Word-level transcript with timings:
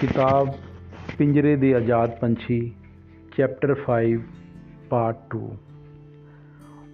ਕਿਤਾਬ 0.00 0.48
ਪਿੰਜਰੇ 1.18 1.56
ਦੇ 1.56 1.74
ਆਜ਼ਾਦ 1.74 2.18
ਪੰਛੀ, 2.18 2.72
ਚੈਪਟਰ 3.36 3.74
5 3.74 4.20
ਪਾਰਟ 4.90 5.16
2 5.36 5.40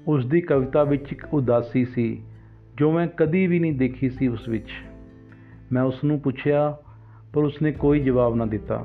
ਉਸ 0.09 0.27
ਦੀ 0.27 0.41
ਕਵਿਤਾ 0.41 0.85
ਵਿੱਚ 0.85 1.13
ਇੱਕ 1.13 1.35
ਉਦਾਸੀ 1.35 1.85
ਸੀ, 1.85 2.23
ਜੋ 2.77 2.93
ਮੈਂ 2.93 3.07
ਕਦੀ 3.17 3.47
ਵੀ 3.47 3.59
ਨਹੀਂ 3.59 3.73
ਦੇਖੀ 3.73 4.11
ਸੀ 4.11 4.29
ਉਸ 4.29 4.49
ਵਿੱਚ। 4.49 4.71
ਮੈਂ 5.73 5.83
ਉਸ 5.83 6.05
ਨੂੰ 6.05 6.21
ਪੁੱਛਿਆ, 6.21 6.77
ਪਰ 7.35 7.43
ਉਸਨੇ 7.43 7.73
ਕੋਈ 7.73 8.01
ਜਵਾਬ 8.01 8.37
ਨਾ 8.37 8.47
ਦਿੱਤਾ। 8.47 8.85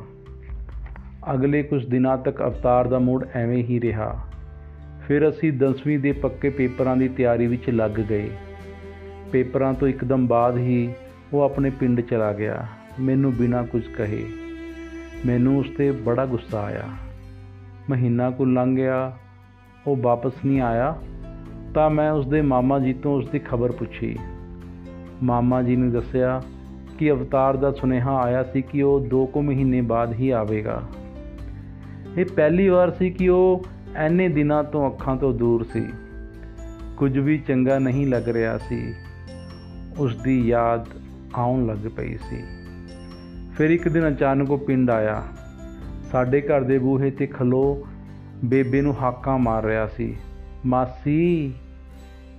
ਅਗਲੇ 1.34 1.64
ਕੁਝ 1.64 1.86
ਦਿਨਾਂ 1.86 2.18
ਤੱਕ 2.18 2.42
ਅਵਤਾਰ 2.42 2.88
ਦਾ 2.88 3.00
ਮੂਡ 3.00 3.26
ਐਵੇਂ 3.36 3.64
ਹੀ 3.64 3.82
ਰਿਹਾ। 3.82 4.20
ਫਿਰ 5.08 5.30
ਅਸੀਂ 5.30 5.54
10ਵੀਂ 5.54 6.00
ਦੇ 6.00 6.12
ਪੱਕੇ 6.12 6.50
ਪੇਪਰਾਂ 6.50 6.98
ਦੀ 6.98 7.08
ਤਿਆਰੀ 7.08 7.48
ਵਿੱਚ 7.48 7.70
ਲੱਗ 7.70 7.92
ਗਏ। 7.92 8.30
ਪੇਪਰਾਂ 9.32 9.74
ਤੋਂ 9.74 9.88
ਇੱਕਦਮ 9.88 10.28
ਬਾਅਦ 10.28 10.58
ਹੀ 10.58 10.94
ਉਹ 11.34 11.42
ਆਪਣੇ 11.42 11.70
ਪਿੰਡ 11.70 12.02
ਚਲਾ 12.02 12.34
ਗਿਆ। 12.34 12.68
ਮੈਨੂੰ 13.00 13.34
ਬਿਨਾਂ 13.34 13.64
ਕੁਝ 13.64 13.88
ਕਹੇ। 13.88 14.26
ਮੈਨੂੰ 15.26 15.60
ਉਸ 15.60 15.70
'ਤੇ 15.70 15.92
ਬੜਾ 15.92 16.26
ਗੁੱਸਾ 16.26 16.62
ਆਇਆ। 16.62 16.84
ਮਹੀਨਾ 17.90 18.30
ਕੁ 18.30 18.46
ਲੰਘ 18.46 18.76
ਗਿਆ, 18.76 19.18
ਉਹ 19.88 19.96
ਵਾਪਸ 19.96 20.32
ਨਹੀਂ 20.46 20.62
ਆਇਆ, 20.62 20.98
ਤਾਂ 21.74 21.90
ਮੈਂ 21.90 22.12
ਉਸ 22.12 22.28
ਦੇ 22.28 22.42
ਮਾਮਾ 22.42 22.80
ਜੀ 22.80 22.94
ਤੋਂ 22.94 23.18
ਉਸ 23.18 23.28
ਦੀ 23.28 23.40
ਖਬਰ 23.40 23.72
ਪੁੱਛੀ। 23.72 24.20
ਮਾਮਾ 25.24 25.62
ਜੀ 25.62 25.76
ਨੇ 25.76 25.90
ਦੱਸਿਆ 25.90 26.42
ਕਿ 26.98 27.12
ਅਵਤਾਰ 27.12 27.58
ਦਾ 27.58 27.72
ਸੁਨੇਹਾ 27.72 28.18
ਆਇਆ 28.18 28.44
ਸੀ 28.44 28.62
ਕਿ 28.62 28.82
ਉਹ 28.82 29.06
2 29.06 29.26
ਕੁ 29.26 29.42
ਮਹੀਨੇ 29.42 29.82
ਬਾਅਦ 29.82 30.14
ਹੀ 30.14 30.30
ਆਵੇਗਾ। 30.30 30.84
ਇਹ 32.18 32.26
ਪਹਿਲੀ 32.26 32.68
ਵਾਰ 32.68 32.92
ਸੀ 32.92 33.10
ਕਿ 33.10 33.30
ਉਹ 33.30 33.66
ਐਨੇ 33.96 34.28
ਦਿਨਾਂ 34.28 34.64
ਤੋਂ 34.64 34.92
ਅੱਖਾਂ 34.92 35.16
ਤੋਂ 35.16 35.34
ਦੂਰ 35.34 35.64
ਸੀ। 35.64 35.86
ਕੁਝ 36.98 37.18
ਵੀ 37.18 37.38
ਚੰਗਾ 37.38 37.80
ਨਹੀਂ 37.80 38.08
ਲੱਗ 38.08 38.30
ਰਿਹਾ 38.30 38.58
ਸੀ। 38.58 38.94
ਉਸ 39.98 40.16
ਦੀ 40.16 40.48
ਯਾਦ 40.48 40.88
ਆਉਣ 41.36 41.66
ਲੱਗ 41.66 41.88
ਪਈ 41.98 42.18
ਸੀ। 42.18 42.61
ਫਿਰ 43.58 43.70
ਇੱਕ 43.70 43.88
ਦਿਨ 43.88 44.16
ਅਚਾਨਕ 44.16 44.52
ਉਹ 44.52 44.58
ਪਿੰਡ 44.58 44.90
ਆਇਆ। 44.90 45.24
ਸਾਡੇ 46.12 46.42
ਘਰ 46.42 46.62
ਦੇ 46.64 46.80
ਬੂਹੇ 46.80 47.12
ਤੇ 47.12 47.28
ਖਲੋ 47.28 47.88
ਬੇਬੇ 48.46 48.82
ਨੂੰ 48.82 49.02
ਹਾਕਾਂ 49.02 49.38
ਮਾਰ 49.38 49.64
ਰਿਹਾ 49.64 49.88
ਸੀ। 49.88 50.18
ਮਾਸੀ 50.66 51.54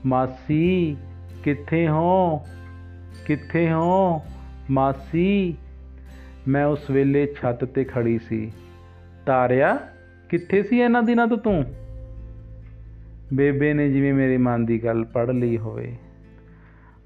ਮਾਸੀ, 0.07 0.97
ਕਿੱਥੇ 1.45 1.89
ਹੋ? 1.89 2.39
ਕਿੱਥੇ 3.27 3.73
ਹੋ? 3.73 4.23
ਮਾਸੀ, 4.71 5.57
ਮੈਂ 6.49 6.67
ਉਸ 6.67 6.91
ਵੇਲੇ 6.91 7.29
ਛੱਤ 7.41 7.65
ਤੇ 7.65 7.85
ਖੜੀ 7.85 8.19
ਸੀ। 8.19 8.53
ਤਾਰਿਆ, 9.27 9.79
ਕਿੱਥੇ 10.29 10.63
ਸੀ 10.63 10.79
ਇਹਨਾਂ 10.81 11.03
ਦਿਨਾਂ 11.03 11.27
ਤੋਂ 11.27 11.39
ਤੂੰ? 11.39 11.65
ਬੇਬੇ 13.35 13.73
ਨੇ 13.73 13.89
ਜਿਵੇਂ 13.89 14.15
ਮੇਰੇ 14.15 14.37
ਮਨ 14.37 14.67
ਦੀ 14.67 14.85
ਗੱਲ 14.85 15.05
ਪੜ 15.05 15.31
ਲਈ 15.31 15.59
ਹੋਵੇ। 15.59 15.97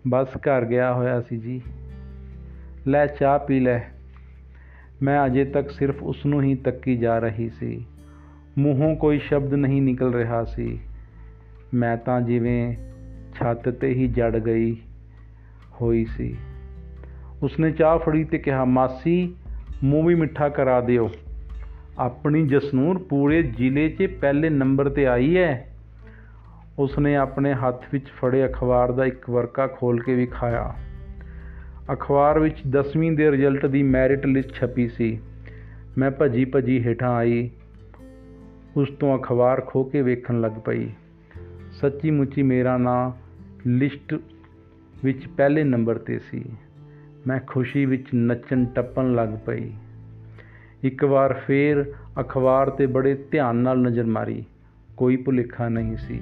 ਬਸ 0.08 0.28
ਘਰ 0.36 0.64
ਗਿਆ 0.64 0.92
ਹੋਇਆ 0.92 1.20
ਸੀ 1.20 1.36
ਜੀ। 1.36 1.62
ਲੈ 2.86 3.06
ਚਾਹ 3.06 3.38
ਪੀ 3.38 3.60
ਲੈ। 3.60 3.80
ਮੈਂ 5.02 5.26
ਅਜੇ 5.26 5.44
ਤੱਕ 5.44 5.70
ਸਿਰਫ 5.70 6.02
ਉਸ 6.02 6.26
ਨੂੰ 6.26 6.42
ਹੀ 6.42 6.54
ਤੱਕੀ 6.54 6.96
ਜਾ 6.96 7.18
ਰਹੀ 7.18 7.50
ਸੀ। 7.50 7.86
ਮੂੰਹੋਂ 8.58 8.96
ਕੋਈ 8.96 9.18
ਸ਼ਬਦ 9.18 9.54
ਨਹੀਂ 9.54 9.82
ਨਿਕਲ 9.82 10.14
ਰਿਹਾ 10.14 10.44
ਸੀ। 10.44 10.80
ਮੈਂ 11.74 11.96
ਤਾਂ 11.96 12.20
ਜਿਵੇਂ 12.20 12.76
ਛੱਤ 13.34 13.68
ਤੇ 13.68 13.88
ਹੀ 13.88 14.08
ਜੜ 14.08 14.38
ਗਈ 14.38 14.76
ਹੋਈ 15.80 16.04
ਸੀ। 16.04 16.36
ਉਸਨੇ 17.42 17.70
ਚਾਹ 17.70 17.98
ਫੜੀ 17.98 18.24
ਤੇ 18.24 18.38
ਕਿਹਾ, 18.38 18.64
ਮਾਸੀ, 18.64 19.34
ਮੂੰਹ 19.84 20.06
ਵੀ 20.06 20.14
ਮਿੱਠਾ 20.14 20.48
ਕਰਾ 20.48 20.80
ਦਿਓ। 20.80 21.10
ਆਪਣੀ 21.98 22.46
ਜਸਨੂਰ 22.46 22.98
ਪੂਰੇ 22.98 23.42
ਜ਼ਿਲ੍ਹੇ 23.42 23.88
'ਚ 23.88 24.06
ਪਹਿਲੇ 24.20 24.50
ਨੰਬਰ 24.50 24.88
ਤੇ 24.88 25.06
ਆਈ 25.06 25.36
ਹੈ। 25.36 25.76
ਉਸਨੇ 26.78 27.16
ਆਪਣੇ 27.16 27.54
ਹੱਥ 27.54 27.84
ਵਿੱਚ 27.92 28.06
ਫੜੇ 28.06 28.46
ਅਖਬਾਰ 28.46 28.92
ਦਾ 28.92 29.04
ਇੱਕ 29.04 29.30
ਵਰਕਾ 29.30 29.66
ਖੋਲ 29.66 30.02
ਕੇ 30.02 30.14
ਵਿਖਾਇਆ 30.14 30.74
ਅਖਬਾਰ 31.92 32.38
ਵਿੱਚ 32.38 32.56
10ਵੀਂ 32.68 33.12
ਦੇ 33.12 33.30
ਰਿਜ਼ਲਟ 33.30 33.66
ਦੀ 33.66 33.82
ਮੈਰਿਟ 33.82 34.26
ਲਿਸਟ 34.26 34.52
ਛਪੀ 34.52 34.88
ਸੀ। 34.88 35.20
ਮੈਂ 35.98 36.10
ਭੱਜੀ 36.10 36.44
ਭੱਜੀ 36.44 36.86
ਹੇਠਾਂ 36.86 37.14
ਆਈ। 37.14 37.50
ਉਸ 38.76 38.88
ਤੋਂ 38.90 39.18
ਅਖਬਾਰ 39.18 39.60
ਖੋ 39.60 39.84
ਕੇ 39.84 40.02
ਵੇਖਣ 40.02 40.40
ਲੱਗ 40.40 40.52
ਪਈ। 40.52 40.88
ਸੱਚੀ 41.72 42.10
ਮੁੱਚੀ 42.10 42.42
ਮੇਰਾ 42.42 42.76
ਨਾਂ 42.76 43.12
ਲਿਸਟ 43.66 44.14
ਵਿੱਚ 45.04 45.26
ਪਹਿਲੇ 45.26 45.64
ਨੰਬਰ 45.64 45.98
ਤੇ 45.98 46.18
ਸੀ। 46.18 46.44
ਮੈਂ 47.26 47.40
ਖੁਸ਼ੀ 47.46 47.86
ਵਿੱਚ 47.86 48.06
ਨੱਚਣ 48.14 48.64
ਟੱਪਣ 48.64 49.12
ਲੱਗ 49.12 49.28
ਪਈ। 49.46 49.70
ਇੱਕ 50.82 51.04
ਵਾਰ 51.04 51.32
ਫੇਰ 51.32 51.92
ਅਖਬਾਰ 52.20 52.70
ਤੇ 52.70 52.86
ਬੜੇ 52.86 53.14
ਧਿਆਨ 53.30 53.56
ਨਾਲ 53.56 53.78
ਨਜ਼ਰ 53.78 54.04
ਮਾਰੀ। 54.04 54.44
ਕੋਈ 54.96 55.16
ਭੁਲੇਖਾ 55.16 55.68
ਨਹੀਂ 55.68 55.96
ਸੀ। 55.96 56.20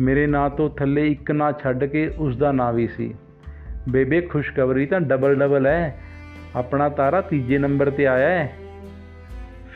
ਮੇਰੇ 0.00 0.26
ਨਾਂ 0.26 0.50
ਤੋਂ 0.50 0.70
ਥੱਲੇ 0.70 1.08
ਇੱਕ 1.08 1.30
ਨਾਂ 1.30 1.52
ਛੱਡ 1.62 1.84
ਕੇ 1.84 2.12
ਉਸ 2.18 2.36
ਦਾ 2.36 2.52
ਨਾਂ 2.52 2.72
ਵੀ 2.72 2.86
ਸੀ। 2.86 3.14
ਬੇਬੇ, 3.88 4.20
ਖੁਸ਼ਖਬਰੀ 4.20 4.86
ਤਾਂ 4.86 5.00
ਡਬਲ 5.00 5.34
ਡਬਲ 5.34 5.66
ਹੈ। 5.66 6.00
ਆਪਣਾ 6.56 6.88
ਤਾਰਾ 6.88 7.20
ਤੀਜੇ 7.20 7.58
ਨੰਬਰ 7.58 7.90
ਤੇ 7.90 8.06
ਆਇਆ 8.06 8.28
ਹੈ। 8.28 8.52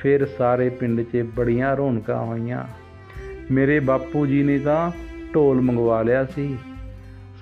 ਫਿਰ 0.02 0.26
ਸਾਰੇ 0.26 0.68
ਪਿੰਡ 0.68 1.02
'ਚ 1.02 1.26
ਬੜੀਆਂ 1.36 1.76
ਰੌਣਕਾਂ 1.76 2.24
ਹੋਈਆਂ। 2.24 2.64
ਮੇਰੇ 3.50 3.80
ਬਾਪੂ 3.80 4.26
ਜੀ 4.26 4.42
ਨੇ 4.42 4.58
ਤਾਂ 4.58 4.90
ਢੋਲ 5.34 5.60
ਮੰਗਵਾ 5.60 6.02
ਲਿਆ 6.02 6.24
ਸੀ। 6.24 6.58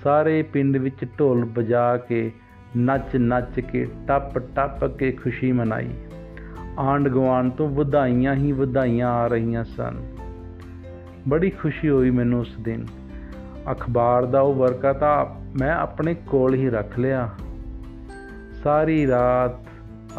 ਸਾਰੇ 0.03 0.41
ਪਿੰਡ 0.41 0.77
ਵਿੱਚ 0.77 1.05
ਢੋਲ 1.19 1.45
ਵਜਾ 1.45 1.97
ਕੇ 1.97 2.31
ਨੱਚ 2.77 3.15
ਨੱਚ 3.15 3.59
ਕੇ, 3.59 3.87
ਟੱਪ 4.07 4.39
ਟੱਪ 4.39 4.85
ਕੇ 4.85 5.11
ਖੁਸ਼ੀ 5.11 5.51
ਮਨਾਈ। 5.51 5.89
ਆਂਡ 6.79 7.07
ਗਵਾਨ 7.07 7.49
ਤੋਂ 7.49 7.69
ਵਧਾਈਆਂ 7.69 8.35
ਹੀ 8.35 8.51
ਵਧਾਈਆਂ 8.51 9.09
ਆ 9.09 9.27
ਰਹੀਆਂ 9.27 9.63
ਸਨ। 9.63 10.15
ਬੜੀ 11.29 11.49
ਖੁਸ਼ੀ 11.49 11.89
ਹੋਈ 11.89 12.09
ਮੈਨੂੰ 12.09 12.39
ਉਸ 12.39 12.55
ਦਿਨ। 12.61 12.87
ਅਖਬਾਰ 13.71 14.25
ਦਾ 14.25 14.41
ਉਹ 14.41 14.53
ਵਰਕਾ 14.53 14.93
ਤਾਂ 14.93 15.38
ਮੈਂ 15.57 15.73
ਆਪਣੇ 15.73 16.13
ਕੋਲ 16.13 16.53
ਹੀ 16.53 16.69
ਰੱਖ 16.69 16.99
ਲਿਆ। 16.99 17.29
ਸਾਰੀ 18.63 19.07
ਰਾਤ 19.07 19.51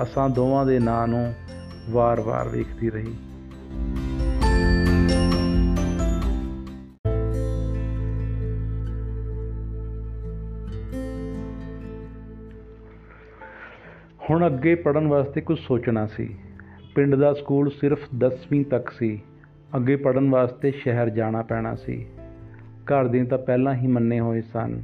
ਅਸਾਂ 0.02 0.28
ਦੋਵਾਂ 0.28 0.66
ਦੇ 0.66 0.78
ਨਾਂ 0.78 1.08
ਨੂੰ 1.08 1.34
ਵਾਰ-ਵਾਰ 1.91 2.48
ਵੇਖਦੀ 2.48 2.91
ਰਹੀ। 2.91 3.14
ਹੁਣ 14.30 14.47
ਅੱਗੇ 14.47 14.74
ਪੜਨ 14.74 15.06
ਵਾਸਤੇ 15.08 15.41
ਕੁਝ 15.41 15.58
ਸੋਚਣਾ 15.58 16.06
ਸੀ। 16.06 16.36
ਪਿੰਡ 16.94 17.14
ਦਾ 17.14 17.32
ਸਕੂਲ 17.32 17.70
ਸਿਰਫ 17.70 18.00
10ਵੀਂ 18.18 18.64
ਤੱਕ 18.64 18.91
ਸੀ। 18.91 19.22
ਅੱਗੇ 19.76 19.97
ਪੜਨ 19.97 20.30
ਵਾਸਤੇ 20.30 20.70
ਸ਼ਹਿਰ 20.70 21.08
ਜਾਣਾ 21.08 21.42
ਪੈਣਾ 21.42 21.74
ਸੀ। 21.74 22.06
ਘਰ 22.84 23.08
ਦੇ 23.08 23.24
ਤਾਂ 23.24 23.38
ਪਹਿਲਾਂ 23.38 23.74
ਹੀ 23.74 23.86
ਮੰਨੇ 23.86 24.20
ਹੋਏ 24.20 24.41
ਸਨ। 24.41 24.82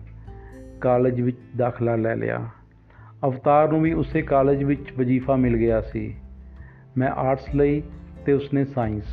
ਕਾਲਜ 0.80 1.20
ਵਿੱਚ 1.20 1.36
ਦਾਖਲਾ 1.56 1.96
ਲੈ 1.96 2.16
ਲਿਆ। 2.16 2.48
ਅਵਤਾਰ 3.24 3.72
ਨੂੰ 3.72 3.82
ਵੀ 3.82 3.92
ਉਸੇ 3.92 4.22
ਕਾਲਜ 4.22 4.64
ਵਿੱਚ 4.64 4.92
ਵਜ਼ੀਫਾ 4.98 5.36
ਮਿਲ 5.36 5.56
ਗਿਆ 5.56 5.80
ਸੀ। 5.80 6.14
ਮੈਂ 6.98 7.08
ਆਰਟਸ 7.08 7.54
ਲਈ 7.54 7.82
ਤੇ 8.26 8.32
ਉਸਨੇ 8.32 8.64
ਸਾਇੰਸ। 8.64 9.04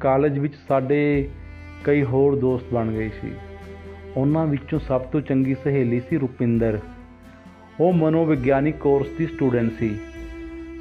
ਕਾਲਜ 0.00 0.38
ਵਿੱਚ 0.38 0.54
ਸਾਡੇ 0.68 1.28
ਕਈ 1.84 2.02
ਹੋਰ 2.02 2.36
ਦੋਸਤ 2.36 2.74
ਬਣ 2.74 2.92
ਗਏ 2.92 3.08
ਸੀ। 3.08 3.32
ਉਹਨਾਂ 4.16 4.46
ਵਿੱਚੋਂ 4.46 4.78
ਸਭ 4.78 5.00
ਤੋਂ 5.00 5.20
ਚੰਗੀ 5.20 5.54
ਸਹੇਲੀ 5.54 6.00
ਸੀ 6.00 6.16
ਰੁਪਿੰਦਰ। 6.16 6.78
ਉਹ 7.80 7.92
ਮਨੋਵਿਗਿਆਨਿਕ 7.92 8.76
ਕੋਰਸ 8.76 9.06
ਦੀ 9.18 9.26
ਸਟੂਡੈਂਟ 9.26 9.72
ਸੀ। 9.72 9.96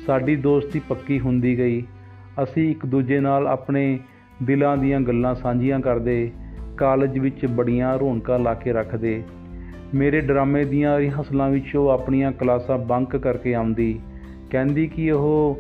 ਸਾਡੀ 0.06 0.35
ਦੋਸਤੀ 0.35 0.81
ਪੱਕੀ 0.89 1.19
ਹੁੰਦੀ 1.19 1.57
ਗਈ। 1.57 1.83
ਅਸੀਂ 2.44 2.72
ਇੱਕ 2.72 2.85
ਦੂਜੇ 2.85 3.19
ਨਾਲ 3.19 3.47
ਆਪਣੇ 3.47 4.00
ਦਿਲਾਂ 4.44 4.78
ਦੀਆਂ 4.78 5.01
ਗੱਲਾਂ 5.01 5.35
ਸਾਂਝੀਆਂ 5.35 5.79
ਕਰਦੇ, 5.79 6.31
ਕਾਲਜ 6.78 7.19
ਵਿੱਚ 7.19 7.45
ਬੜੀਆਂ 7.45 8.00
ਰੌਣਕਾਂ 8.00 8.39
ਲਾ 8.39 8.53
ਕੇ 8.53 8.73
ਰੱਖਦੇ। 8.73 9.23
ਮੇਰੇ 9.96 10.22
ਡਰਾਮੇ 10.22 10.66
ਦੀਆਂ 10.66 11.00
ਰਿਹਰਸਲਾਂ 11.00 11.50
ਵਿੱਚ 11.50 11.75
ਉਹ 11.75 11.90
ਆਪਣੀਆਂ 11.90 12.31
ਕਲਾਸਾਂ 12.31 12.78
ਬੰਕ 12.78 13.18
ਕਰਕੇ 13.18 13.53
ਆਉਂਦੀ। 13.53 14.00
ਕਹਿੰਦੀ 14.50 14.88
ਕਿ 14.88 15.12
ਉਹ 15.12 15.59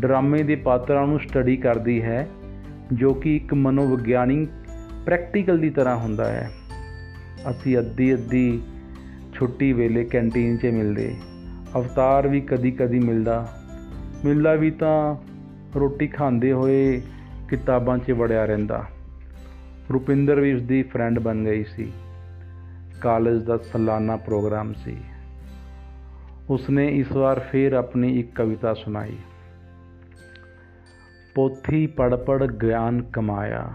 ਡਰਾਮੇ 0.00 0.42
ਦੇ 0.42 0.56
ਪਾਤਰਾਂ 0.56 1.06
ਨੂੰ 1.06 1.20
ਸਟੱਡੀ 1.20 1.56
ਕਰਦੀ 1.56 2.02
ਹੈ, 2.02 2.28
ਜੋ 2.92 3.14
ਕਿ 3.14 3.36
ਇੱਕ 3.36 3.54
ਮਨੋਵਿਗਿਆਨਿਕ 3.54 4.48
ਪ੍ਰੈਕਟੀਕਲ 5.06 5.58
ਦੀ 5.58 5.70
ਤਰ੍ਹਾਂ 5.70 5.96
ਹੁੰਦਾ 5.96 6.32
ਹੈ। 6.32 6.50
ਅਸੀਂ 7.50 7.78
ਅੱਧੀ 7.78 8.14
ਅੱਧੀ 8.14 8.62
ਛੁੱਟੀ 9.34 9.72
ਵੇਲੇ 9.72 10.04
ਕੈਂਟੀਨ 10.04 10.56
'ਚ 10.56 10.66
ਮਿਲਦੇ। 10.66 11.14
ਅਵਤਾਰ 11.76 12.28
ਵੀ 12.28 12.40
ਕਦੀ-ਕਦੀ 12.40 12.98
ਮਿਲਦਾ। 12.98 13.48
ਮਿਲਦਾ 14.24 14.54
ਵੀ 14.54 14.70
ਤਾਂ 14.70 15.16
ਰੋਟੀ 15.80 16.06
ਖਾਂਦੇ 16.06 16.52
ਹੋਏ 16.52 17.02
ਕਿਤਾਬਾਂ 17.48 17.98
'ਚ 17.98 18.10
ਵੜਿਆ 18.10 18.44
ਰਹਿੰਦਾ। 18.44 18.84
ਰੁਪਿੰਦਰ 19.92 20.40
ਵੀ 20.40 20.52
ਉਸ 20.52 20.62
ਦੀ 20.62 20.82
ਫਰੈਂਡ 20.82 21.18
ਬਣ 21.18 21.44
ਗਈ 21.44 21.64
ਸੀ। 21.64 21.92
ਕਾਲਜ 23.00 23.42
ਦਾ 23.42 23.56
ਸਾਲਾਨਾ 23.56 24.16
ਪ੍ਰੋਗਰਾਮ 24.16 24.72
ਸੀ। 24.72 24.96
ਉਸਨੇ 26.50 26.88
ਇਸ 26.88 27.12
ਵਾਰ 27.12 27.38
ਫੇਰ 27.38 27.72
ਆਪਣੀ 27.72 28.20
ਇੱਕ 28.20 28.34
ਕਵਿਤਾ 28.34 28.74
ਸੁਣਾਈ। 28.74 29.16
ਪੋਥੀ 31.34 31.86
ਪੜ 31.86 32.14
ਪੜ 32.14 32.46
ਗਿਆਨ 32.46 33.02
ਕਮਾਇਆ। 33.02 33.70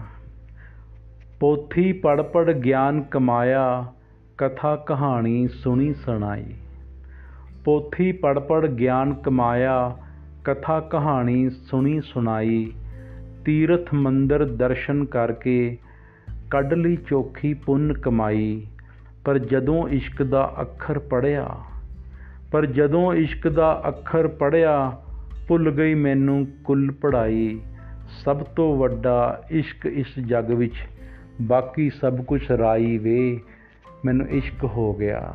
ਪੋਥੀ 1.40 1.92
ਪੜ 1.92 2.22
ਪੜ 2.22 2.52
ਗਿਆਨ 2.52 3.02
ਕਮਾਇਆ, 3.02 3.92
ਕਥਾ 4.38 4.76
ਕਹਾਣੀ 4.76 5.48
ਸੁਣੀ 5.48 5.94
ਸੁਣਾਈ। 5.94 6.54
ਪੋਥੀ 7.64 8.12
ਪੜ 8.12 8.38
ਪੜ 8.38 8.66
ਗਿਆਨ 8.66 9.14
ਕਮਾਇਆ, 9.14 9.96
ਕਥਾ 10.44 10.80
ਕਹਾਣੀ 10.80 11.50
ਸੁਣੀ 11.50 12.00
ਸੁਣਾਈ। 12.00 12.72
ਤੀਰਥ 13.44 13.94
ਮੰਦਰ 13.94 14.44
ਦਰਸ਼ਨ 14.44 15.04
ਕਰਕੇ 15.04 15.78
ਕੱਢ 16.50 16.72
ਲਈ 16.72 16.96
ਚੋਖੀ 16.96 17.54
ਪੁੰਨ 17.54 17.92
ਕਮਾਈ। 17.92 18.66
ਪਰ 19.26 19.38
ਜਦੋਂ 19.38 19.88
ਇਸ਼ਕ 19.88 20.22
ਦਾ 20.22 20.54
ਅੱਖਰ 20.60 20.98
ਪੜਿਆ 20.98 21.56
ਪਰ 22.52 22.66
ਜਦੋਂ 22.66 23.14
ਇਸ਼ਕ 23.14 23.48
ਦਾ 23.48 23.82
ਅੱਖਰ 23.88 24.28
ਪੜਿਆ 24.28 24.92
ਭੁੱਲ 25.48 25.70
ਗਈ 25.70 25.94
ਮੈਨੂੰ 25.94 26.46
ਕੁੱਲ 26.64 26.90
ਪੜਾਈ 26.90 27.60
ਸਭ 28.24 28.36
ਤੋਂ 28.36 28.76
ਵੱਡਾ 28.76 29.42
ਇਸ਼ਕ 29.50 29.86
ਇਸ 29.86 30.18
ਜੱਗ 30.18 30.50
ਵਿੱਚ, 30.50 30.74
ਬਾਕੀ 31.42 31.90
ਸਭ 31.90 32.24
ਕੁਝ 32.24 32.52
ਰਾਈ 32.52 32.98
ਵੇ, 32.98 33.40
ਮੈਨੂੰ 34.04 34.28
ਇਸ਼ਕ 34.28 34.64
ਹੋ 34.64 34.94
ਗਿਆ। 34.94 35.34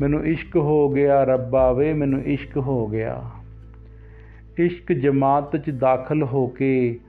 ਮੈਨੂੰ 0.00 0.26
ਇਸ਼ਕ 0.26 0.56
ਹੋ 0.56 0.88
ਗਿਆ, 0.88 1.24
ਰੱਬਾ 1.24 1.72
ਵੇ, 1.72 1.92
ਮੈਨੂੰ 1.92 2.22
ਇਸ਼ਕ 2.22 2.56
ਹੋ 2.56 2.86
ਗਿਆ। 2.86 3.30
ਇਸ਼ਕ 4.58 4.92
ਜਮਾਤ 4.92 5.56
'ਚ 5.56 5.70
ਦਾਖਲ 5.70 6.22
ਹੋ 6.22 6.46
ਕੇ 6.46 7.00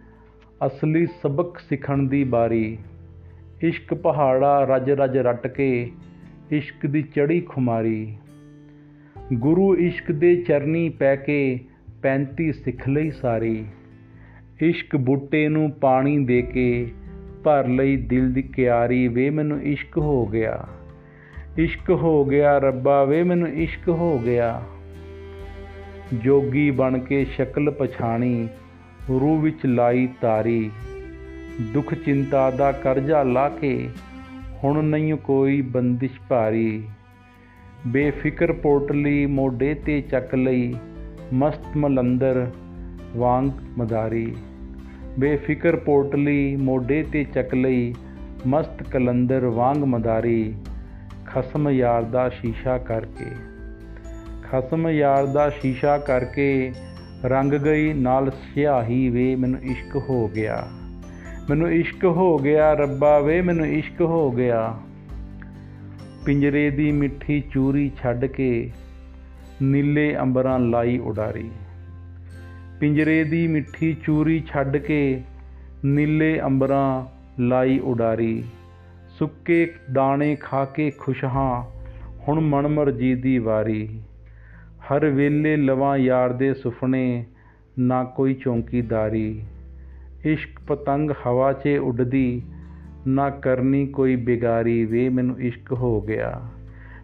ਅਸਲੀ 0.65 1.05
ਸਬਕ 1.05 1.57
ਸਿੱਖਣ 1.57 1.97
ਦੀ 1.97 2.23
ਬਾਰੀ। 2.23 2.77
ਇਸ਼ਕ 3.65 3.93
ਪਹਾੜਾ 3.93 4.67
ਰਜ 4.69 4.91
ਰਜ 4.91 5.17
ਰੱਟ 5.17 5.47
ਕੇ, 5.47 5.91
ਇਸ਼ਕ 6.51 6.85
ਦੀ 6.85 7.01
ਚੜੀ 7.01 7.41
ਖੁਮਾਰੀ। 7.41 8.17
ਗੁਰੂ 9.33 9.75
ਇਸ਼ਕ 9.75 10.11
ਦੇ 10.11 10.35
ਚਰਨੀ 10.35 10.89
ਪੈ 10.89 11.15
ਕੇ 11.15 11.59
35 12.01 12.51
ਸਿੱਖ 12.51 12.89
ਲਈ 12.89 13.11
ਸਾਰੀ। 13.11 13.65
ਇਸ਼ਕ 14.61 14.95
ਬੂਟੇ 14.95 15.47
ਨੂੰ 15.47 15.71
ਪਾਣੀ 15.71 16.25
ਦੇ 16.25 16.41
ਕੇ 16.41 16.91
ਭਰ 17.43 17.67
ਲਈ 17.67 17.95
ਦਿਲ 17.95 18.33
ਦੀ 18.33 18.41
ਕਿਆਰੀ, 18.41 19.07
ਵੇ 19.07 19.29
ਮੈਨੂੰ 19.29 19.61
ਇਸ਼ਕ 19.61 19.97
ਹੋ 19.97 20.25
ਗਿਆ। 20.25 20.67
ਇਸ਼ਕ 21.57 21.89
ਹੋ 21.89 22.25
ਗਿਆ 22.25 22.57
ਰੱਬਾ, 22.57 23.03
ਵੇ 23.03 23.23
ਮੈਨੂੰ 23.23 23.47
ਇਸ਼ਕ 23.47 23.89
ਹੋ 23.89 24.19
ਗਿਆ। 24.19 24.63
ਜੋਗੀ 26.13 26.71
ਬਣ 26.71 26.99
ਕੇ 26.99 27.25
ਸ਼ਕਲ 27.25 27.71
ਪਛਾਣੀ, 27.71 28.47
ਰੂਹ 29.09 29.41
ਵਿੱਚ 29.41 29.65
ਲਾਈ 29.65 30.09
ਤਾਰੀ। 30.21 30.71
ਦੁੱਖ 31.61 31.93
ਚਿੰਤਾ 31.93 32.51
ਦਾ 32.51 32.71
ਕਰਜ਼ਾ 32.71 33.23
ਲਾ 33.23 33.49
ਕੇ 33.49 33.89
ਹੁਣ 34.63 34.83
ਨਹੀਂ 34.83 35.15
ਕੋਈ 35.15 35.61
ਬੰਦਿਸ਼ 35.61 36.19
ਭਾਰੀ। 36.29 36.87
ਬੇਫਿਕਰ 37.87 38.53
ਪੋਟਲੀ 38.53 39.25
ਮੋਢੇ 39.25 39.73
ਤੇ 39.73 40.01
ਚੱਕ 40.01 40.35
ਲਈ 40.35 40.75
ਮਸਤ 41.33 41.77
ਮਲੰਦਰ 41.77 42.51
ਵਾਂਗ 43.17 43.49
ਮਦਾਰੀ। 43.77 44.35
ਬੇਫਿਕਰ 45.19 45.75
ਪੋਟਲੀ 45.75 46.55
ਮੋਢੇ 46.55 47.03
ਤੇ 47.03 47.23
ਚੱਕ 47.23 47.53
ਲਈ 47.53 47.95
ਮਸਤ 48.47 48.83
ਕਲੰਦਰ 48.83 49.45
ਵਾਂਗ 49.45 49.77
ਮਦਾਰੀ। 49.77 50.55
ਖਸਮ 51.25 51.69
ਯਾਰ 51.69 52.03
ਦਾ 52.03 52.29
ਸ਼ੀਸ਼ਾ 52.29 52.77
ਕਰਕੇ। 52.77 53.35
ਖਸਮ 54.43 54.89
ਯਾਰ 54.89 55.25
ਦਾ 55.25 55.49
ਸ਼ੀਸ਼ਾ 55.49 55.97
ਕਰਕੇ 55.97 56.73
ਰੰਗ 57.25 57.53
ਗਈ 57.53 57.93
ਨਾਲ 57.93 58.31
ਸਿਆਹੀ 58.31 59.09
ਵੇ 59.09 59.35
ਮੈਨੂੰ 59.35 59.59
ਇਸ਼ਕ 59.61 59.95
ਹੋ 59.95 60.27
ਗਿਆ। 60.27 60.67
ਮੈਨੂੰ 61.49 61.71
ਇਸ਼ਕ 61.71 62.05
ਹੋ 62.05 62.37
ਗਿਆ, 62.37 62.73
ਰੱਬਾ 62.73 63.19
ਵੇ 63.19 63.41
ਮੈਨੂੰ 63.41 63.65
ਇਸ਼ਕ 63.65 64.01
ਹੋ 64.01 64.31
ਗਿਆ। 64.31 64.77
ਪਿੰਜਰੇ 66.25 66.69
ਦੀ 66.69 66.91
ਮਿੱਠੀ 66.91 67.43
ਚੂਰੀ 67.51 67.91
ਛੱਡ 68.01 68.25
ਕੇ 68.25 68.71
ਨੀਲੇ 69.61 70.17
ਅੰਬਰਾਂ 70.17 70.59
ਲਾਈ 70.59 70.97
ਉਡਾਰੀ। 70.97 71.51
ਪਿੰਜਰੇ 72.79 73.23
ਦੀ 73.23 73.47
ਮਿੱਠੀ 73.47 73.97
ਚੂਰੀ 74.05 74.43
ਛੱਡ 74.47 74.77
ਕੇ 74.77 75.21
ਨੀਲੇ 75.85 76.39
ਅੰਬਰਾਂ 76.39 77.05
ਲਾਈ 77.41 77.79
ਉਡਾਰੀ। 77.79 78.43
ਸੁੱਕੇ 79.19 79.73
ਦਾਣੇ 79.93 80.37
ਖਾ 80.39 80.65
ਕੇ 80.65 80.91
ਖੁਸ਼ 80.91 81.23
ਹਾਂ, 81.23 81.63
ਹੁਣ 82.27 82.39
ਮਨਮਰਜੀ 82.39 83.15
ਦੀ 83.15 83.37
ਵਾਰੀ। 83.37 84.01
ਹਰ 84.59 85.05
ਵੇਲੇ 85.05 85.57
ਲਵਾਂ 85.57 85.97
ਯਾਰ 85.97 86.33
ਦੇ 86.33 86.53
ਸੁਪਨੇ, 86.53 87.25
ਨਾ 87.79 88.03
ਕੋਈ 88.03 88.33
ਚੌਂਕੀਦਾਰੀ। 88.33 89.41
ਇਸ਼ਕ 90.25 90.59
ਪਤੰਗ 90.67 91.11
ਹਵਾ 91.27 91.53
'ਚ 91.53 91.67
ਉੱਡਦੀ, 91.67 92.41
ਨਾ 93.07 93.29
ਕਰਨੀ 93.29 93.87
ਕੋਈ 93.87 94.15
ਬਿਗਾਰੀ, 94.15 94.85
ਵੇ 94.85 95.09
ਮੈਨੂੰ 95.09 95.41
ਇਸ਼ਕ 95.41 95.73
ਹੋ 95.73 96.01
ਗਿਆ। 96.01 96.41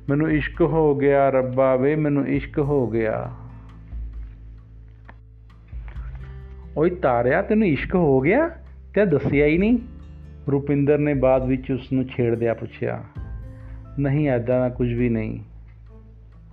ਮੈਨੂੰ 0.10 0.32
ਇਸ਼ਕ 0.32 0.62
ਹੋ 0.62 0.96
ਗਿਆ, 0.96 1.30
ਰੱਬਾ, 1.30 1.76
ਵੇ 1.76 1.96
ਮੈਨੂੰ 1.96 2.28
ਇਸ਼ਕ 2.28 2.60
ਹੋ 2.60 2.88
ਗਿਆ। 2.88 3.32
ਓਏ 6.78 6.90
ਤਾਰਿਆ, 6.90 7.42
ਤੈਨੂੰ 7.42 7.68
ਇਸ਼ਕ 7.68 7.96
ਹੋ 7.96 8.20
ਗਿਆ? 8.20 8.50
ਤੇ 8.94 9.06
ਦੱਸਿਆ 9.06 9.46
ਹੀ 9.46 9.58
ਨਹੀਂ। 9.58 9.80
ਰੁਪਿੰਦਰ 10.52 10.98
ਨੇ 10.98 11.14
ਬਾਅਦ 11.14 11.48
ਵਿੱਚ 11.48 11.72
ਉਸ 11.72 11.94
ਨੂੰ 11.94 12.06
ਛੇੜਦਿਆਂ 12.06 12.56
ਪੁੱਛਿਆ, 12.56 13.04
ਨਹੀਂ, 14.00 14.30
ਐਦਾਂ 14.30 14.60
ਦਾ 14.60 14.70
ਕੁਝ 14.70 14.94
ਵੀ 14.94 15.10
ਨਹੀਂ। 15.10 15.40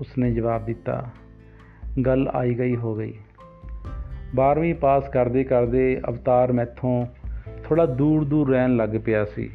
ਉਸਨੇ 0.01 0.31
ਜਵਾਬ 0.31 0.65
ਦਿੱਤਾ, 0.65 1.11
ਗੱਲ 2.07 2.31
ਆਈ 2.35 2.55
ਗਈ 2.59 2.77
ਹੋ 2.77 2.95
ਗਈ। 2.95 3.15
12ਵੀਂ 4.37 4.75
ਪਾਸ 4.75 5.09
ਕਰਦੇ 5.09 5.45
ਕਰਦੇ 5.45 6.01
ਅਵਤਾਰ 6.09 6.53
ਮੈਥੋਂ 6.53 7.07
ਥੋੜਾ 7.65 7.87
ਦੂਰ 7.87 8.25
ਦੂਰ 8.25 8.51
ਰਹਿਣ 8.51 8.77
ਲੱਗ 8.77 8.91
ਪਿਆ 9.05 9.25
ਸੀ। 9.25 9.51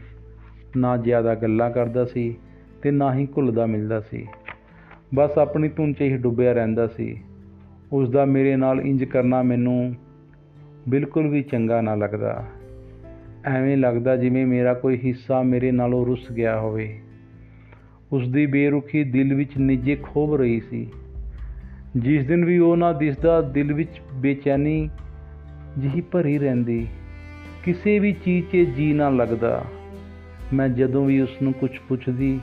ਨਾ 0.78 0.98
ਜ਼ਿਆਦਾ 0.98 1.36
ਗੱਲਾਂ 1.36 1.72
ਕਰਦਾ 1.72 2.06
ਸੀ 2.06 2.36
ਤੇ 2.82 2.92
ਨਾ 2.92 3.16
ਹੀ 3.16 3.28
ਘੁਲਦਾ 3.38 3.66
ਮਿਲਦਾ 3.66 4.02
ਸੀ। 4.02 4.28
ਬਸ 5.16 5.38
ਆਪਣੀ 5.38 5.68
ਧੁਨ 5.68 5.94
'ਚ 5.94 6.02
ਹੀ 6.02 6.18
ਡੁੱਬਿਆ 6.18 6.54
ਰਹਿੰਦਾ 6.54 6.88
ਸੀ। 6.88 7.22
ਉਸ 7.92 8.10
ਦਾ 8.10 8.26
ਮੇਰੇ 8.26 8.56
ਨਾਲ 8.56 8.82
ਇੰਜ 8.82 9.04
ਕਰਨਾ 9.04 9.44
ਮੈਨੂੰ 9.44 9.96
ਬਿਲਕੁਲ 10.90 11.28
ਵੀ 11.28 11.42
ਚੰਗਾ 11.42 11.82
ਨਾ 11.82 11.96
ਲੱਗਦਾ। 11.96 12.46
ਐਵੇਂ 13.46 13.78
ਲੱਗਦਾ 13.78 14.16
ਜਿਵੇਂ 14.16 14.46
ਮੇਰਾ 14.46 14.74
ਕੋਈ 14.74 15.00
ਹਿੱਸਾ 15.06 15.42
ਮੇਰੇ 15.42 15.72
ਨਾਲੋਂ 15.72 16.06
ਰੁੱਸ 16.06 16.32
ਗਿਆ 16.32 16.60
ਹੋਵੇ। 16.60 17.00
ਉਸ 18.12 18.30
ਦੀ 18.30 18.46
ਬੇਰੁਖੀ 18.46 19.04
ਦਿਲ 19.04 19.34
ਵਿੱਚ 19.34 19.58
ਨਿੱਜੇ 19.58 19.98
ਖੋਭ 20.04 20.36
ਰਹੀ 20.36 20.60
ਸੀ। 20.60 20.88
ਜਿਸ 21.98 22.28
ਦਿਨ 22.28 22.46
ਵੀ 22.46 22.60
ਉਹ 22.60 22.78
ਨਾ 22.78 22.94
ਦਿਸਦਾ, 22.94 23.42
ਦਿਲ 23.42 23.74
ਵਿੱਚ 23.74 24.02
ਬੇਚੈਨੀ 24.14 24.90
ਜਿਹੀ 25.78 26.02
ਭਰੀ 26.02 26.38
ਰਹਿੰਦੀ। 26.38 26.88
ਕਿਸੇ 27.64 28.00
ਵੀ 28.00 28.14
ਚੀਜ਼ 28.14 28.46
'ਤੇ 28.46 28.66
ਜੀ 28.66 28.94
ਨਾ 28.94 29.10
ਲੱਗਦਾ। 29.10 29.66
ਮੈਂ 30.54 30.70
ਜਦੋਂ 30.70 31.06
ਵੀ 31.06 31.22
ਉਸ 31.22 31.30
ਨੂੰ 31.44 31.54
ਕੁਝ 31.54 31.70
ਪੁੱਛਦੀ, 31.90 32.40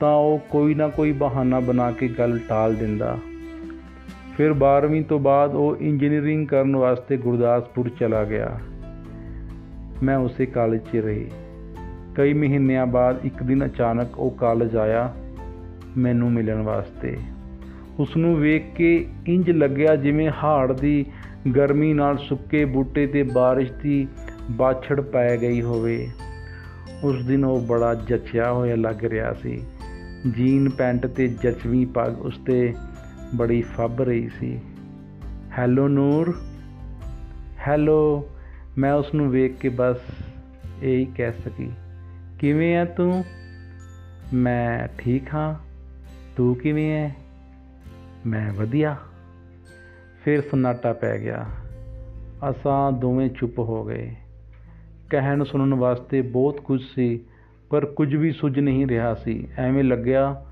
ਤਾਂ 0.00 0.14
ਉਹ 0.14 0.38
ਕੋਈ 0.50 0.74
ਨਾ 0.74 0.88
ਕੋਈ 0.88 1.12
ਬਹਾਨਾ 1.12 1.60
ਬਣਾ 1.60 1.90
ਕੇ 1.90 2.08
ਗੱਲ 2.08 2.38
ਟਾਲ 2.48 2.74
ਦਿੰਦਾ। 2.74 3.18
ਫਿਰ 4.36 4.52
12ਵੀਂ 4.52 5.02
ਤੋਂ 5.02 5.18
ਬਾਅਦ 5.18 5.54
ਉਹ 5.54 5.76
ਇੰਜੀਨੀਅਰਿੰਗ 5.76 6.46
ਕਰਨ 6.46 6.76
ਵਾਸਤੇ 6.76 7.16
ਗੁਰਦਾਸਪੁਰ 7.16 7.90
ਚਲਾ 8.00 8.24
ਗਿਆ। 8.24 8.60
ਮੈਂ 10.02 10.16
ਉਸੇ 10.16 10.46
ਕਾਲਜ 10.46 10.80
'ਚ 10.80 10.96
ਰਹੀ। 10.96 11.26
ਕਈ 12.14 12.32
ਮਹੀਨਿਆਂ 12.32 12.86
ਬਾਅਦ 12.86 13.20
ਇੱਕ 13.24 13.42
ਦਿਨ 13.42 13.66
ਅਚਾਨਕ 13.66 14.18
ਉਹ 14.18 14.30
ਕਾਲਜ 14.30 14.76
ਆਇਆ, 14.76 15.14
ਮੈਨੂੰ 15.98 16.32
ਮਿਲਣ 16.32 16.62
ਵਾਸਤੇ। 16.62 17.18
ਉਸ 17.98 18.16
ਨੂੰ 18.16 18.40
ਵੇਖ 18.40 18.76
ਕੇ 18.76 19.06
ਇੰਜ 19.26 19.50
ਲੱਗਿਆ 19.50 19.96
ਜਿਵੇਂ 19.96 20.30
ਹਾੜ 20.30 20.72
ਦੀ 20.72 21.06
ਗਰਮੀ 21.56 21.94
ਨਾਲ 21.94 22.18
ਸੁੱਕੇ 22.18 22.64
ਬੂਟੇ 22.64 23.06
ਤੇ 23.06 23.22
ਬਾਰਿਸ਼ 23.22 23.72
ਦੀ 23.72 24.08
ਬਾਛੜ 24.50 25.00
ਪੈ 25.00 25.36
ਗਈ 25.36 25.62
ਹੋਵੇ। 25.62 26.10
ਉਸ 27.04 27.24
ਦਿਨ 27.24 27.44
ਉਹ 27.44 27.60
ਬੜਾ 27.60 27.94
ਜੱਚਿਆ 27.94 28.52
ਹੋਇਆ 28.52 28.76
ਲੱਗ 28.76 29.04
ਰਿਹਾ 29.04 29.32
ਸੀ। 29.32 29.64
ਜੀਨ 30.36 30.68
ਪੈਂਟ 30.68 31.06
ਤੇ 31.06 31.28
ਜਚਵੀਂ 31.28 31.86
ਪੱਗ 31.86 32.20
ਉਸ 32.20 32.38
ਤੇ 32.46 32.74
ਬੜੀ 33.34 33.62
ਫੱਬ 33.62 34.02
ਰਹੀ 34.02 34.28
ਸੀ। 34.28 34.60
ਹੈਲੋ 35.58 35.88
ਨੂਰ, 35.88 36.34
ਹੈਲੋ, 37.68 38.28
ਮੈਂ 38.78 38.92
ਉਸ 38.92 39.14
ਨੂੰ 39.14 39.30
ਵੇਖ 39.30 39.56
ਕੇ 39.56 39.68
ਬਸ 39.68 39.96
ਇਹ 40.82 40.98
ਹੀ 40.98 41.04
ਕਹਿ 41.04 41.32
ਸਕੀ। 41.32 41.70
ਕਿਵੇਂ 42.38 42.74
ਹੈ 42.74 42.84
ਤੂੰ? 42.84 43.24
ਮੈਂ 44.34 44.88
ਠੀਕ 44.98 45.34
ਹਾਂ। 45.34 45.54
ਤੂੰ 46.36 46.54
ਕਿਵੇਂ 46.54 46.90
ਹੈ 46.92 47.16
ਮੈਂ 48.26 48.52
ਵਧੀਆ। 48.52 48.96
ਫਿਰ 50.24 50.40
ਸਨਾਟਾ 50.40 50.92
ਪੈ 50.92 51.18
ਗਿਆ। 51.18 51.46
ਅਸਾਂ 52.50 52.92
ਦੋਵੇਂ 52.92 53.30
ਚੁੱਪ 53.30 53.58
ਹੋ 53.58 53.84
ਗਏ। 53.84 54.14
ਕਹਿਣ 55.10 55.44
ਸੁਣਨ 55.44 55.74
ਵਾਸਤੇ 55.74 56.22
ਬਹੁਤ 56.22 56.60
ਕੁਝ 56.60 56.80
ਸੀ, 56.94 57.20
ਪਰ 57.70 57.86
ਕੁਝ 57.86 58.16
ਵੀ 58.16 58.32
ਸੁਝ 58.32 58.58
ਨਹੀਂ 58.58 58.86
ਰਿਹਾ 58.86 59.14
ਸੀ। 59.14 59.48
ਐਵੇਂ 59.58 59.84
ਲੱਗਿਆ 59.84 60.44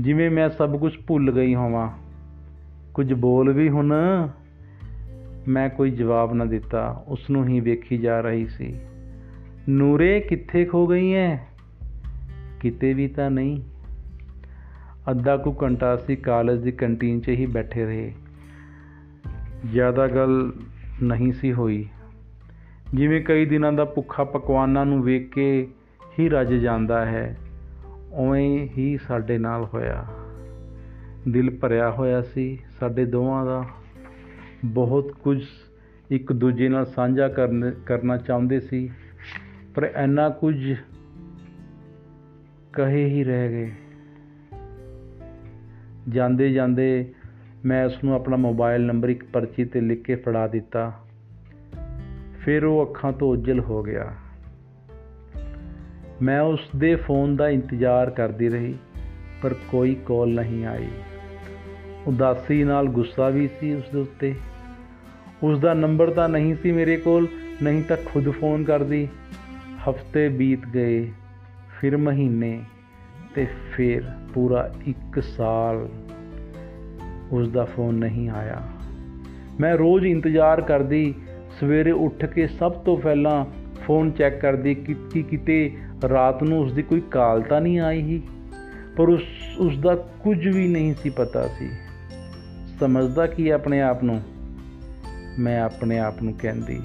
ਜਿਵੇਂ 0.00 0.30
ਮੈਂ 0.30 0.48
ਸਭ 0.48 0.78
ਕੁਝ 0.78 0.92
ਭੁੱਲ 1.06 1.32
ਗਈ 1.32 1.54
ਹੋਵਾਂ। 1.54 1.92
ਕੁਝ 2.94 3.12
ਬੋਲ 3.12 3.52
ਵੀ 3.52 3.68
ਹੁਣ 3.68 3.94
ਮੈਂ 5.48 5.68
ਕੋਈ 5.68 5.90
ਜਵਾਬ 5.90 6.34
ਨਾ 6.34 6.44
ਦਿੱਤਾ। 6.44 7.04
ਉਸ 7.08 7.30
ਨੂੰ 7.30 7.48
ਹੀ 7.48 7.60
ਵੇਖੀ 7.60 7.98
ਜਾ 7.98 8.20
ਰਹੀ 8.20 8.46
ਸੀ। 8.46 8.80
ਨੂਰੇ 9.68 10.20
ਕਿੱਥੇ 10.20 10.64
ਖੋ 10.64 10.86
ਗਈ 10.86 11.12
ਐ? 11.12 11.36
ਕਿਤੇ 12.60 12.94
ਵੀ 12.94 13.08
ਤਾਂ 13.08 13.30
ਨਹੀਂ। 13.30 13.62
ਅੱਧਾ 15.10 15.36
ਕੁ 15.36 15.54
ਘੰਟਾ 15.62 15.94
ਅਸੀਂ 15.94 16.16
ਕਾਲਜ 16.16 16.62
ਦੀ 16.62 16.72
ਕੰਟੀਨ 16.72 17.20
'ਚ 17.20 17.28
ਹੀ 17.28 17.46
ਬੈਠੇ 17.46 17.84
ਰਹੇ। 17.84 18.12
ਜ਼ਿਆਦਾ 19.66 20.06
ਗੱਲ 20.06 20.52
ਨਹੀਂ 21.02 21.32
ਸੀ 21.32 21.52
ਹੋਈ। 21.52 21.88
ਜਿਵੇਂ 22.94 23.24
ਕਈ 23.24 23.46
ਦਿਨਾਂ 23.46 23.72
ਦਾ 23.72 23.84
ਭੁੱਖਾ 23.84 24.24
ਪਕਵਾਨਾਂ 24.24 24.86
ਨੂੰ 24.86 25.02
ਵੇਖ 25.02 25.34
ਕੇ 25.34 25.68
ਹੀ 26.18 26.28
ਰੱਜ 26.28 26.54
ਜਾਂਦਾ 26.54 27.06
ਹੈ, 27.06 27.38
ਉਵੇਂ 28.12 28.68
ਹੀ 28.78 28.98
ਸਾਡੇ 28.98 29.38
ਨਾਲ 29.38 29.64
ਹੋਇਆ। 29.64 30.06
ਦਿਲ 31.28 31.50
ਭਰਿਆ 31.50 31.90
ਹੋਇਆ 31.90 32.22
ਸੀ 32.22 32.58
ਸਾਡੇ 32.80 33.04
ਦੋਵਾਂ 33.04 33.46
ਦਾ। 33.46 33.64
ਬਹੁਤ 34.64 35.12
ਕੁਝ 35.12 35.44
ਇੱਕ 36.10 36.32
ਦੂਜੇ 36.32 36.68
ਨਾਲ 36.68 36.86
ਸਾਂਝਾ 36.86 37.28
ਕਰਨ, 37.28 37.70
ਕਰਨਾ 37.86 38.16
ਚਾਹੁੰਦੇ 38.16 38.60
ਸੀ, 38.60 38.90
ਪਰ 39.74 39.92
ਇੰਨਾ 39.96 40.28
ਕੁਝ 40.28 40.74
ਕਹੇ 42.72 43.04
ਹੀ 43.04 43.24
ਰਹਿ 43.24 43.48
ਗਏ। 43.48 43.72
ਜਾਂਦੇ 46.08 46.50
ਜਾਂਦੇ 46.50 47.12
ਮੈਂ 47.64 47.84
ਉਸ 47.84 48.04
ਨੂੰ 48.04 48.14
ਆਪਣਾ 48.14 48.36
ਮੋਬਾਈਲ 48.36 48.86
ਨੰਬਰ 48.86 49.08
ਇੱਕ 49.08 49.24
ਪਰਚੀ 49.24 49.64
ਤੇ 49.64 49.80
ਲਿਖ 49.80 50.02
ਕੇ 50.02 50.14
ਫੜਾ 50.14 50.48
ਦਿੱਤਾ। 50.48 50.92
ਫਿਰ 52.38 52.64
ਉਹ 52.64 52.86
ਅੱਖਾਂ 52.86 53.12
ਤੋਂ 53.12 53.28
ਉਜਲ 53.28 53.60
ਹੋ 53.60 53.82
ਗਿਆ। 53.82 54.14
ਮੈਂ 56.22 56.40
ਉਸ 56.40 56.60
ਦੇ 56.76 56.94
ਫੋਨ 56.94 57.36
ਦਾ 57.36 57.48
ਇੰਤਜ਼ਾਰ 57.48 58.10
ਕਰਦੀ 58.10 58.48
ਰਹੀ, 58.48 58.74
ਪਰ 59.42 59.54
ਕੋਈ 59.68 59.96
ਕਾਲ 60.06 60.28
ਨਹੀਂ 60.28 60.66
ਆਈ। 60.66 60.88
ਉਦਾਸੀ 62.06 62.64
ਨਾਲ 62.64 62.86
ਗੁੱਸਾ 62.86 63.28
ਵੀ 63.28 63.48
ਸੀ 63.60 63.74
ਉਸ 63.74 63.82
ਦੇ 63.92 63.98
ਉੱਤੇ। 63.98 64.34
ਉਸ 65.42 65.58
ਦਾ 65.58 65.74
ਨੰਬਰ 65.74 66.10
ਤਾਂ 66.10 66.28
ਨਹੀਂ 66.28 66.54
ਸੀ 66.54 66.72
ਮੇਰੇ 66.72 66.96
ਕੋਲ, 66.96 67.28
ਨਹੀਂ 67.62 67.82
ਤਾਂ 67.82 67.96
ਖੁਦ 68.06 68.30
ਫੋਨ 68.30 68.64
ਕਰਦੀ। 68.64 69.08
ਹਫ਼ਤੇ 69.90 70.28
ਬੀਤ 70.28 70.66
ਗਏ, 70.74 71.12
ਫਿਰ 71.80 71.96
ਮਹੀਨੇ। 71.96 72.62
ਤੇ 73.38 73.46
ਫਿਰ 73.72 74.02
ਪੂਰਾ 74.34 74.74
1 74.88 75.20
ਸਾਲ 75.20 75.88
ਉਸ 77.32 77.48
ਦਾ 77.48 77.64
ਫੋਨ 77.64 77.94
ਨਹੀਂ 77.94 78.30
ਆਇਆ। 78.30 78.62
ਮੈਂ 79.60 79.78
ਰੋਜ਼ 79.78 80.06
ਇੰਤਜ਼ਾਰ 80.06 80.60
ਕਰਦੀ, 80.60 81.14
ਸਵੇਰੇ 81.60 81.90
ਉੱਠ 81.90 82.24
ਕੇ 82.24 82.46
ਸਭ 82.46 82.72
ਤੋਂ 82.72 82.96
ਪਹਿਲਾਂ 82.96 83.44
ਫੋਨ 83.86 84.10
ਚੈੱਕ 84.10 84.40
ਕਰਦੀ 84.40 84.74
ਕਿ 84.74 84.96
ਕਿ 85.12 85.22
ਕਿਤੇ 85.22 85.76
ਰਾਤ 86.08 86.42
ਨੂੰ 86.42 86.60
ਉਸ 86.60 86.72
ਦੀ 86.72 86.82
ਕੋਈ 86.82 87.00
ਕਾਲ 87.00 87.42
ਤਾਂ 87.42 87.60
ਨਹੀਂ 87.60 87.80
ਆਈ 87.80 88.02
ਹੀ 88.02 88.22
ਪਰ 88.96 89.08
ਉਸ 89.08 89.22
ਉਸ 89.58 89.78
ਦਾ 89.78 89.94
ਕੁਝ 89.94 90.48
ਵੀ 90.48 90.68
ਨਹੀਂ 90.68 90.94
ਸੀ 90.94 91.10
ਪਤਾ 91.10 91.46
ਸੀ। 91.46 91.70
ਸਮਝਦਾ 92.80 93.26
ਕੀ 93.26 93.48
ਆਪਣੇ 93.48 93.82
ਆਪ 93.82 94.04
ਨੂੰ, 94.04 94.22
ਮੈਂ 95.38 95.60
ਆਪਣੇ 95.60 95.98
ਆਪ 95.98 96.22
ਨੂੰ 96.22 96.34
ਕਹਿੰਦੀ। 96.38 96.80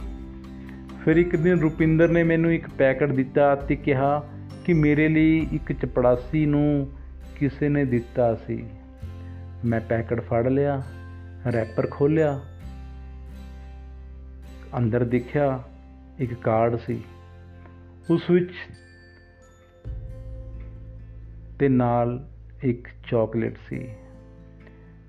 ਫਿਰ 1.06 1.16
ਇੱਕ 1.16 1.36
ਦਿਨ 1.36 1.60
ਰੁਪਿੰਦਰ 1.60 2.08
ਨੇ 2.08 2.24
ਮੈਨੂੰ 2.24 2.54
ਇੱਕ 2.54 2.70
ਪੈਕਟ 2.78 3.12
ਦਿੱਤਾ 3.12 3.56
ਤੇ 3.56 3.76
ਕਿਹਾ 3.76 4.30
ਕਿ 4.66 4.74
ਮੇਰੇ 4.74 5.08
ਲਈ 5.10 5.48
ਇੱਕ 5.52 5.72
ਚਪੜਾਸੀ 5.72 6.46
ਨੂੰ 6.46 6.92
ਕਿਸੇ 7.40 7.70
ਨੇ 7.70 7.86
ਦਿੱਤਾ 7.86 8.36
ਸੀ। 8.36 8.70
ਮੈਂ 9.66 9.82
ਪੈਕਟ 9.82 10.22
ਫੜ 10.22 10.48
ਲਿਆ, 10.48 10.84
ਰੈਪਰ 11.54 11.88
ਖੋਲ੍ਹਿਆ। 11.92 12.42
ਅੰਦਰ 14.78 15.04
ਦੇਖਿਆ 15.04 15.64
ਇੱਕ 16.20 16.34
ਕਾਰਡ 16.34 16.76
ਸੀ। 16.76 17.04
ਉਸ 18.10 18.30
ਵਿੱਚ 18.30 18.52
ਤੇ 21.60 21.70
ਨਾਲ 21.70 22.30
ਇੱਕ 22.64 22.88
ਚਾਕਲੇਟ 23.10 23.58
ਸੀ। 23.70 23.90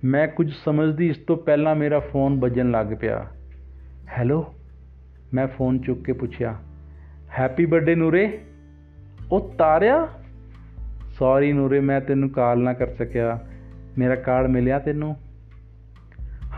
ਮੈਂ 0.05 0.29
ਕੁਝ 0.29 0.53
ਸਮਝਦੀ 0.65 1.09
ਇਸ 1.09 1.17
ਤੋਂ 1.17 1.37
ਪਹਿਲਾਂ 1.37 1.75
ਮੇਰਾ 1.75 2.01
ਫੋਨ 2.01 2.41
ਵੱਜਣ 2.41 2.71
ਲੱਗ 2.71 2.87
ਪਿਆ। 3.01 3.31
ਹੈਲੋ? 4.19 4.55
ਮੈਂ 5.35 5.47
ਫੋਨ 5.47 5.79
ਚੁੱਕ 5.79 6.05
ਕੇ 6.05 6.13
ਪੁੱਛਿਆ 6.13 6.59
ਹੈਪੀ 7.39 7.67
ਬਰਥਡੇ 7.67 7.95
ਨੂਰੇ। 7.95 8.41
ਉਹ 9.33 9.55
ਤਾਰਿਆ? 9.59 10.09
ਸੌਰੀ 11.19 11.53
ਨੂਰੇ, 11.53 11.81
ਮੈਂ 11.81 12.01
ਤੈਨੂੰ 12.01 12.31
ਕਾਲ 12.31 12.59
ਨਾ 12.59 12.73
ਕਰ 12.73 12.87
ਸਕਿਆ। 12.87 13.41
ਮੇਰਾ 13.99 14.15
ਕਾਰਡ 14.15 14.47
ਮਿਲਿਆ 14.47 14.79
ਤੈਨੂੰ? 14.79 15.17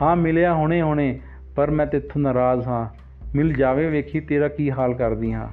ਹਾਂ, 0.03 0.17
ਮਿਲਿਆ 0.17 0.55
ਹੁਣੇ 0.55 0.83
ਹੁਣੇ, 0.83 1.21
ਪਰ 1.57 1.71
ਮੈਂ 1.71 1.87
ਤੇਥੋਂ 1.87 2.21
ਨਾਰਾਜ਼ 2.21 2.69
ਹਾਂ। 2.69 2.89
ਮਿਲ 3.35 3.53
ਜਾਵੇ 3.53 3.89
ਵੇਖੀ 3.89 4.21
ਤੇਰਾ 4.21 4.49
ਕੀ 4.49 4.71
ਹਾਲ 4.71 4.95
ਕਰਦੀ 4.95 5.33
ਹਾਂ। 5.33 5.49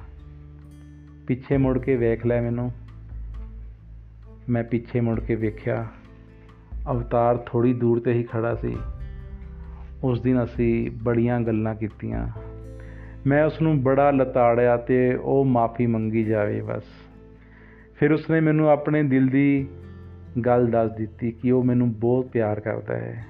ਪਿੱਛੇ 1.26 1.56
ਮੁੜ 1.56 1.78
ਕੇ 1.78 1.96
ਵੇਖ 1.96 2.26
ਲੈ 2.26 2.40
ਮੈਨੂੰ। 2.40 2.72
ਮੈਂ 4.48 4.64
ਪਿੱਛੇ 4.64 5.00
ਮੁੜ 5.00 5.20
ਕੇ 5.20 5.34
ਵੇਖਿਆ, 5.34 5.86
ਅਵਤਾਰ 6.90 7.36
ਥੋੜੀ 7.36 7.74
ਦੂਰ 7.74 8.00
ਤੇ 8.00 8.12
ਹੀ 8.12 8.22
ਖੜਾ 8.22 8.54
ਸੀ। 8.54 8.76
ਉਸ 10.04 10.20
ਦਿਨ 10.20 10.44
ਅਸੀਂ 10.44 10.90
ਬੜੀਆਂ 11.02 11.40
ਗੱਲਾਂ 11.40 11.74
ਕੀਤੀਆਂ। 11.74 12.28
ਮੈਂ 13.26 13.44
ਉਸ 13.44 13.62
ਨੂੰ 13.62 13.82
ਬੜਾ 13.82 14.10
ਲਤਾੜਿਆ 14.10 14.76
ਤੇ 14.76 15.14
ਉਹ 15.14 15.44
ਮਾਫੀ 15.44 15.86
ਮੰਗੀ 15.86 16.24
ਜਾਵੇ 16.24 16.60
ਬਸ। 16.60 16.84
ਫਿਰ 17.96 18.12
ਉਸਨੇ 18.12 18.40
ਮੈਨੂੰ 18.40 18.70
ਆਪਣੇ 18.70 19.02
ਦਿਲ 19.02 19.26
ਦੀ 19.26 19.68
ਗੱਲ 20.46 20.66
ਦੱਸ 20.66 20.90
ਦਿੱਤੀ 20.90 21.30
ਕਿ 21.30 21.50
ਉਹ 21.50 21.64
ਮੈਨੂੰ 21.64 21.92
ਬਹੁਤ 21.92 22.26
ਪਿਆਰ 22.26 22.60
ਕਰਦਾ 22.60 22.94
ਹੈ। 22.94 23.26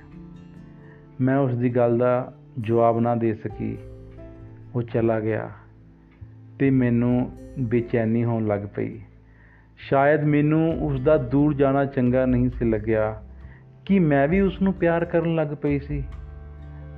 ਮੈਂ 1.20 1.36
ਉਸ 1.36 1.54
ਦੀ 1.54 1.70
ਗੱਲ 1.70 1.98
ਦਾ 1.98 2.34
ਜਵਾਬ 2.60 3.00
ਨਾ 3.00 3.14
ਦੇ 3.14 3.34
ਸਕੀ। 3.34 3.78
ਉਹ 4.74 4.82
ਚਲਾ 4.82 5.20
ਗਿਆ 5.20 5.50
ਤੇ 6.58 6.70
ਮੈਨੂੰ 6.70 7.32
ਬੇਚੈਨੀ 7.58 8.24
ਹੋਣ 8.24 8.46
ਲੱਗ 8.46 8.60
ਪਈ। 8.76 9.00
ਸ਼ਾਇਦ 9.76 10.24
ਮੈਨੂੰ 10.24 10.86
ਉਸ 10.86 11.00
ਦਾ 11.00 11.16
ਦੂਰ 11.16 11.54
ਜਾਣਾ 11.54 11.84
ਚੰਗਾ 11.84 12.26
ਨਹੀਂ 12.26 12.50
ਸੀ 12.50 12.64
ਲੱਗਿਆ 12.64 13.22
ਕਿ 13.84 13.98
ਮੈਂ 13.98 14.28
ਵੀ 14.28 14.40
ਉਸ 14.40 14.62
ਨੂੰ 14.62 14.72
ਪਿਆਰ 14.72 15.04
ਕਰਨ 15.04 15.34
ਲੱਗ 15.34 15.48
ਪਈ 15.62 15.78
ਸੀ। 15.78 16.04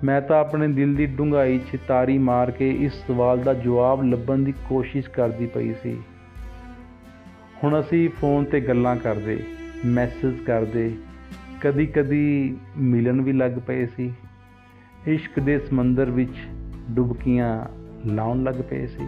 ਮੈਂ 0.04 0.20
ਤਾਂ 0.20 0.40
ਆਪਣੇ 0.40 0.68
ਦਿਲ 0.68 0.94
ਦੀ 0.94 1.06
ਡੂੰਘਾਈ 1.06 1.58
'ਚ 1.58 1.76
ਤਾਰੀ 1.88 2.18
ਮਾਰ 2.18 2.50
ਕੇ 2.50 2.70
ਇਸ 2.70 2.92
ਸਵਾਲ 3.06 3.40
ਦਾ 3.40 3.54
ਜਵਾਬ 3.54 4.02
ਲੱਭਣ 4.02 4.38
ਦੀ 4.38 4.54
ਕੋਸ਼ਿਸ਼ 4.68 5.11
ਕਰਦੀ 5.11 5.46
ਪਈ 5.46 5.75
ਸੀ। 5.82 5.99
ਹੁਣ 7.65 7.81
ਅਸੀਂ 7.81 8.09
ਫੋਨ 8.09 8.45
ਤੇ 8.45 8.61
ਗੱਲਾਂ 8.61 8.97
ਕਰਦੇ 8.97 9.45
ਮੈਸੇਜ 9.85 10.41
ਕਰਦੇ, 10.41 10.95
ਕਦੀ-ਕਦੀ 11.61 12.57
ਮਿਲਣ 12.79 13.21
ਵੀ 13.21 13.33
ਲੱਗ 13.33 13.51
ਪਏ 13.67 13.87
ਸੀ। 13.87 14.13
ਇਸ਼ਕ 15.07 15.41
ਦੇ 15.41 15.59
ਸਮੁੰਦਰ 15.59 16.11
ਵਿੱਚ 16.11 16.35
ਡੁਬਕੀਆਂ 16.91 17.65
ਲਾਉਣ 18.07 18.43
ਲੱਗ 18.43 18.55
ਪਏ 18.71 18.87
ਸੀ। 18.87 19.07